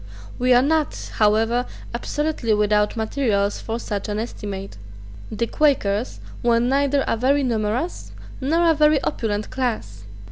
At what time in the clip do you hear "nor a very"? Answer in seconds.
8.41-8.99